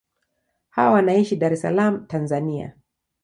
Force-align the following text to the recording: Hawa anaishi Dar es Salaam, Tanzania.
Hawa 0.77 0.99
anaishi 0.99 1.37
Dar 1.37 1.51
es 1.53 1.61
Salaam, 1.65 2.07
Tanzania. 2.07 2.73